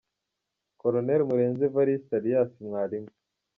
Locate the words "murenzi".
1.29-1.63